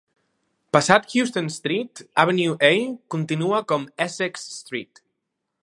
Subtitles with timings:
[0.77, 2.73] Passat Houston Street, Avenue A
[3.17, 5.03] continua com Essex Street.